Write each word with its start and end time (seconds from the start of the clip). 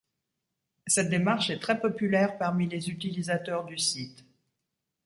Cette 0.87 1.11
démarche 1.11 1.51
est 1.51 1.59
très 1.59 1.79
populaire 1.79 2.39
parmi 2.39 2.67
les 2.67 2.89
utilisateurs 2.89 3.65
du 3.65 3.77
site. 3.77 4.25